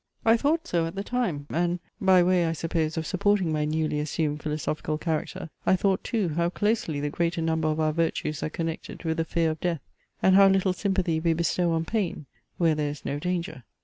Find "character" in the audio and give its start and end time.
4.97-5.51